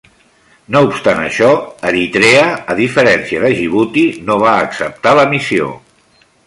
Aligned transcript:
No 0.75 0.79
obstant 0.85 1.21
això, 1.25 1.49
Eritrea, 1.91 2.47
a 2.75 2.79
diferència 2.81 3.45
de 3.45 3.55
Djibouti, 3.55 4.09
no 4.31 4.43
va 4.47 4.59
acceptar 4.67 5.19
la 5.21 5.33
missió. 5.35 5.75